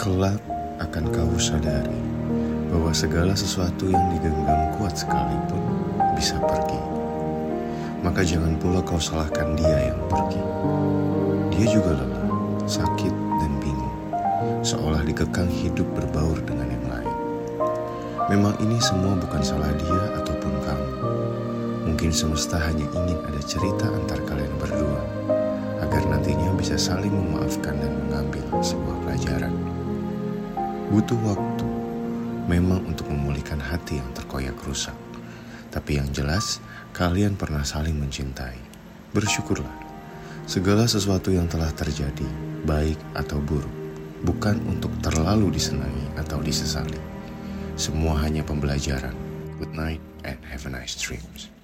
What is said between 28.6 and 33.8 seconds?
sebuah. Butuh waktu memang untuk memulihkan